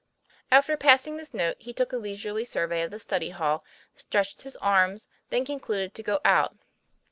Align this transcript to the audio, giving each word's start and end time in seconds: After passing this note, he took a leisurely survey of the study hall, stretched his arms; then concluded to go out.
After 0.51 0.75
passing 0.77 1.17
this 1.17 1.31
note, 1.31 1.57
he 1.59 1.73
took 1.73 1.93
a 1.93 1.97
leisurely 1.97 2.43
survey 2.43 2.81
of 2.81 2.89
the 2.89 2.97
study 2.97 3.29
hall, 3.29 3.63
stretched 3.93 4.41
his 4.41 4.55
arms; 4.57 5.07
then 5.29 5.45
concluded 5.45 5.93
to 5.93 6.01
go 6.01 6.19
out. 6.25 6.55